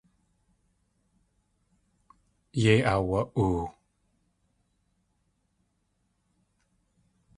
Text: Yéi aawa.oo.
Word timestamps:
Yéi 2.61 2.81
aawa.oo. 2.93 3.61